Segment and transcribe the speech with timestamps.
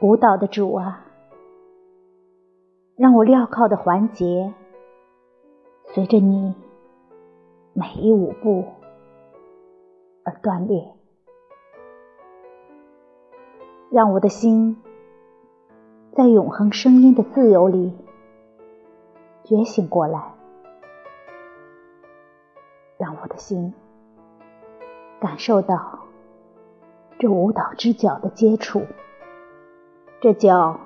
[0.00, 1.06] 舞蹈的主啊，
[2.96, 4.52] 让我镣铐的环节
[5.86, 6.54] 随着你
[7.72, 8.66] 每一舞步
[10.22, 10.92] 而断裂，
[13.90, 14.76] 让我的心
[16.12, 17.96] 在永恒声音的自由里
[19.44, 20.34] 觉醒过来，
[22.98, 23.72] 让我的心
[25.18, 26.00] 感受到
[27.18, 28.82] 这舞蹈之脚的接触。
[30.18, 30.80] 这叫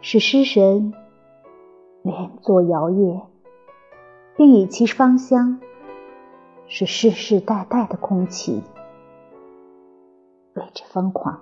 [0.00, 0.92] 使诗神
[2.02, 3.22] 连坐摇曳，
[4.36, 5.60] 并以其芳香
[6.66, 8.62] 使世世代代的空气
[10.54, 11.40] 为之疯狂。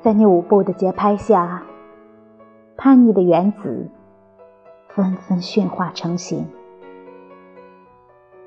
[0.00, 1.64] 在你舞步的节拍下，
[2.76, 3.90] 叛逆的原子
[4.88, 6.48] 纷纷驯化成型，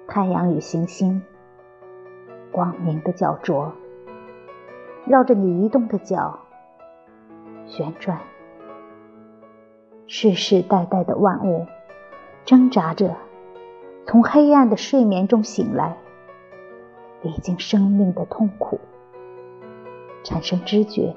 [0.08, 1.22] 太阳与行星
[2.54, 3.74] 光明的焦灼。
[5.12, 6.40] 绕着你移动的脚
[7.66, 8.22] 旋转，
[10.08, 11.68] 世世代代的万物
[12.46, 13.18] 挣扎着
[14.08, 15.98] 从黑暗的睡眠中醒来，
[17.24, 18.80] 历经生命的痛苦，
[20.24, 21.14] 产生知觉，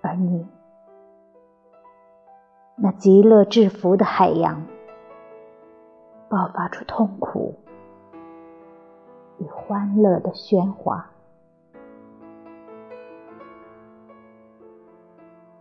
[0.00, 0.46] 而你
[2.76, 4.64] 那极乐至福的海洋
[6.30, 7.56] 爆发出痛苦
[9.38, 11.10] 与欢乐的喧哗。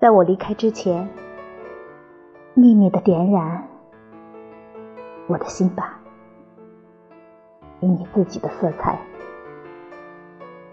[0.05, 1.09] 在我离开之前，
[2.53, 3.67] 秘密的点燃
[5.25, 5.99] 我的心吧，
[7.79, 8.99] 以你自己的色彩，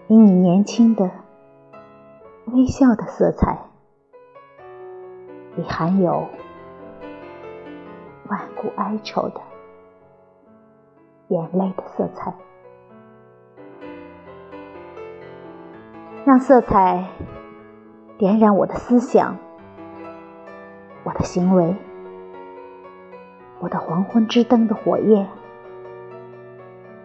[0.07, 1.09] 以你年轻的
[2.45, 3.57] 微笑的色彩，
[5.57, 6.27] 以含有
[8.29, 9.41] 万古哀愁的
[11.29, 12.31] 眼泪的色彩，
[16.23, 17.03] 让色彩。
[18.23, 19.37] 点燃我的思想，
[21.03, 21.75] 我的行为，
[23.59, 25.27] 我的黄昏之灯的火焰，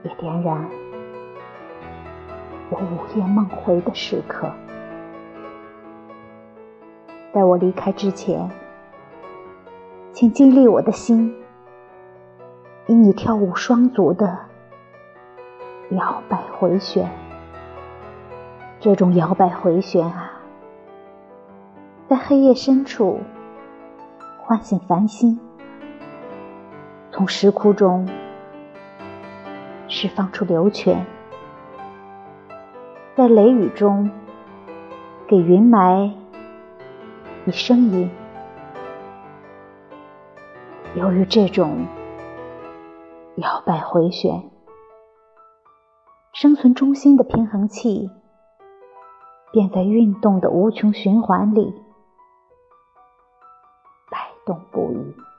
[0.04, 0.64] 也点燃
[2.70, 4.48] 我午夜梦回的时刻。
[7.32, 8.48] 在我离开之前，
[10.12, 11.34] 请激励我的心，
[12.86, 14.38] 以你跳舞双足的
[15.90, 17.10] 摇摆回旋。
[18.78, 20.27] 这种摇摆回旋啊！
[22.08, 23.20] 在黑夜深处
[24.40, 25.38] 唤醒繁星，
[27.10, 28.08] 从石窟中
[29.88, 31.04] 释放出流泉，
[33.14, 34.10] 在雷雨中
[35.26, 36.10] 给云霾
[37.44, 38.10] 以声音。
[40.94, 41.86] 由于这种
[43.36, 44.48] 摇摆回旋，
[46.32, 48.10] 生存中心的平衡器
[49.52, 51.74] 便在运动的无穷循环里。
[54.48, 55.37] 动不已。